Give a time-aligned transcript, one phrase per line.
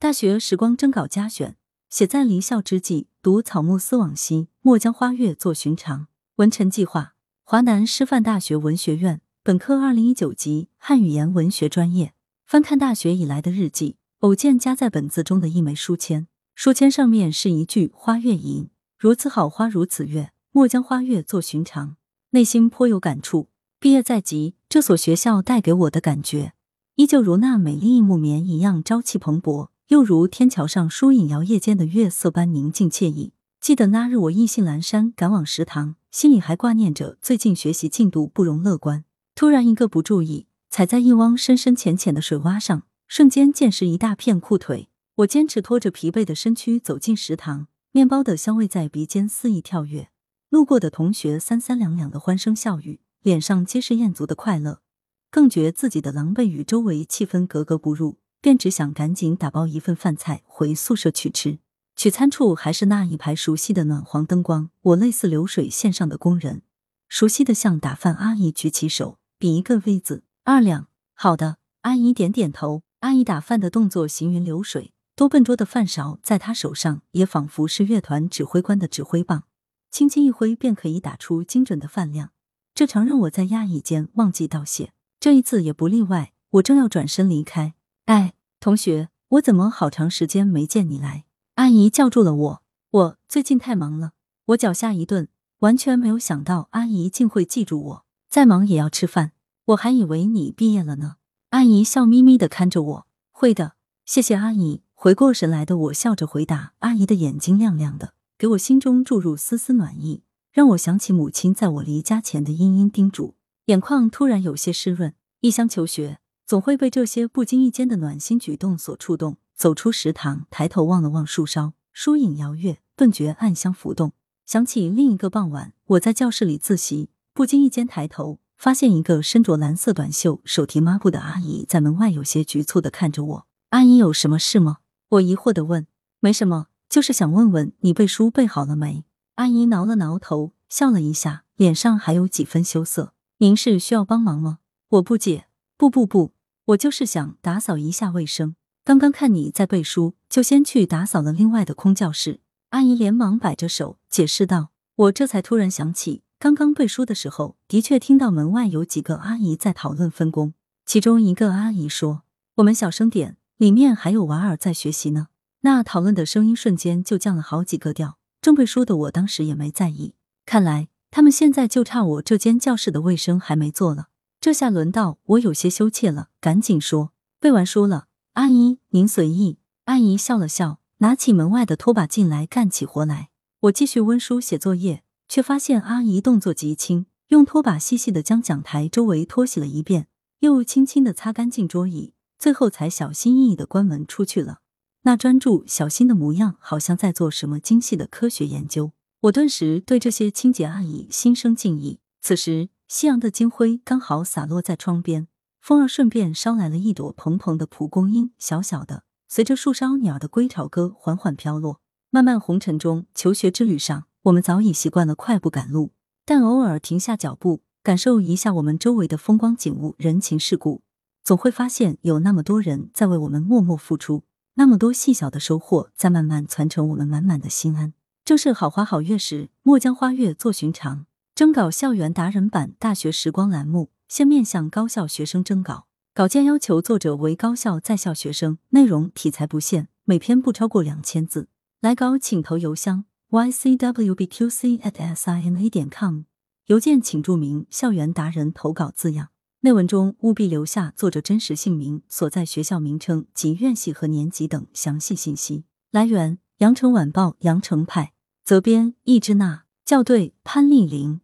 [0.00, 1.56] 大学时光征稿佳选，
[1.90, 6.06] 写在离校之际，读草木思往昔，莫将花月作寻常。
[6.36, 12.14] 文臣计划，华南师范大学文学院本科二零一九级汉语言文学专业。
[12.46, 21.96] 翻看大学以来的日记，偶见夹在本子中的一枚书签，书签上面是一句花月吟：如此好花如此月，莫将花月作寻常。
[22.30, 23.48] 内心颇有感触。
[23.80, 26.52] 毕业在即，这所学校带给我的感觉，
[26.94, 33.32] 依旧如那美丽木棉一样朝气蓬勃，又如天桥上疏影摇曳间的月色般宁静惬意。
[33.58, 39.06] 记得那日我意兴阑珊赶往食堂，心里还挂念着最近学习进度不容乐观。
[39.34, 44.90] 突然一个不注意，踩在一汪深深浅浅的水洼上，瞬间溅湿一大片裤腿。
[45.16, 50.10] 我坚持拖着疲惫的身躯走进食堂，面包的香味在鼻尖肆意跳跃，
[50.50, 53.00] 路过的同学三三两两的欢声笑语。
[53.22, 54.82] 脸上皆是艳足的快乐，
[55.30, 61.58] 更觉自己的狼狈与周围气氛格格不入，便只想赶紧打包一份饭菜回宿舍去吃。
[61.96, 66.62] 取餐处还是那一排熟悉的暖黄灯光，我类似流水线上的工人，
[67.08, 70.86] 熟悉的向打饭阿姨举起手，比一个 V 字，二两。
[71.14, 72.82] 好的，阿姨点点头。
[73.00, 79.44] 阿姨打饭的动作行云流水，多笨拙的饭勺在她手上也仿佛是乐团指挥官的指挥棒，
[79.90, 82.30] 轻轻一挥便可以打出精准的饭量。
[82.74, 86.32] 这常让我在压抑间忘记道谢，这一次也不例外。
[86.50, 87.74] 我正要转身离开，
[88.08, 91.26] 哎，同学，我怎么好长时间没见你来？
[91.56, 92.62] 阿姨叫住了我。
[92.90, 94.12] 我最近太忙了。
[94.46, 95.28] 我脚下一顿，
[95.58, 98.04] 完全没有想到阿姨竟会记住我。
[98.30, 99.32] 再忙也要吃饭。
[99.66, 101.16] 我还以为你毕业了呢。
[101.50, 103.06] 阿姨笑眯眯的看着我。
[103.30, 103.74] 会的，
[104.06, 104.80] 谢谢阿姨。
[104.94, 106.72] 回过神来的我笑着回答。
[106.78, 110.22] 阿姨的眼睛亮亮的，给我心中注入丝丝暖意。
[110.50, 113.34] 让我想起母亲在我离家前的殷殷叮嘱，
[113.66, 115.14] 眼眶突然有些湿润。
[115.40, 119.36] 一厢求学，总会被这些不经意间的暖心举动所触动。
[119.54, 124.12] 走出食堂，抬头望了望树梢，疏影摇曳，顿觉暗香浮动。
[124.46, 133.46] 想起另一个傍晚，我在教室里自习，不经意间抬头，发现一个身着蓝色短袖、手提抹布的阿姨在门外有些局促的看着我。
[133.68, 134.78] 阿姨有什么事吗？
[135.10, 135.86] 我疑惑的问。
[136.20, 139.04] 没什么，就是想问问你背书背好了没。
[139.34, 143.12] 阿姨挠了挠头，笑了一下，脸上还有几分羞涩。
[143.36, 144.60] 您是需要帮忙吗？
[144.88, 145.44] 我不解。
[145.76, 146.32] 不不不，
[146.68, 148.54] 我就是想打扫一下卫生。
[148.84, 152.40] 刚刚看你在背书，就先去打扫了另外的空教室。
[152.70, 154.70] 阿姨连忙摆着手解释道。
[154.96, 160.52] 我这才突然想起，刚刚背书的时候，的确听到门外有几个阿姨在讨论分工。
[160.84, 162.24] 其中一个阿姨说
[162.56, 165.28] ：“我们小声点，里面还有娃儿在学习呢。”
[165.62, 168.18] 那讨论的声音瞬间就降了好几个调。
[168.42, 170.14] 正背书的我当时也没在意，
[170.44, 174.08] 看来他们现在就差我这间教室的卫生还没做了。
[174.40, 178.06] 这下轮到我有些羞怯了，赶紧说背完书了。
[178.34, 179.58] 阿姨您随意。
[179.86, 183.30] 阿姨笑了笑，拿起门外的拖把进来干起活来。
[183.62, 190.06] 我继续温书写作业，却发现阿姨动作极轻，用拖把细细的将讲台周围拖洗了一遍，
[190.38, 194.60] 又轻轻的擦干净桌椅，最后才小心翼翼的关门出去了。
[195.02, 198.92] 那专注小心的模样，好像在做什么精细的科学研究。
[199.22, 201.98] 我顿时对这些清洁阿姨心生敬意。
[202.20, 205.28] 此时，夕阳的金辉刚好洒落在窗边，
[205.60, 211.80] 风儿顺便捎来了一朵蓬蓬的蒲公英，小小的，随着树梢鸟的归巢歌缓缓飘落。
[212.08, 215.92] 漫漫红尘中，求学之旅上，我们早已习惯了快步赶路，
[216.24, 220.80] 但偶尔停下脚步，感受一下我们周围的风光景物、人情世故，
[221.22, 224.22] 总会发现有那么多人在为我们默默付出。
[224.54, 227.92] 那么多细小的收获，在慢慢传承我们满满的心安。
[228.24, 231.04] 正是好花好月时，莫将花月作寻常。
[231.38, 235.86] 征稿校园达人版大学时光栏目，现面向高校学生征稿。
[236.12, 241.48] 稿件要求作者为高校在校学生，内容题材不限，每篇不超过两千字。
[241.80, 246.22] 来稿请投邮箱 ycwbqc@sina 点 com，
[246.66, 249.28] 邮件请注明“校园达人投稿”字样。
[249.60, 255.66] 内文中务必留下作者真实姓名、所在学校名称及院系和年级等详细信息。
[255.92, 258.12] 来源：羊城晚报羊城派，
[258.44, 261.20] 责编：易之娜，校对：潘丽玲。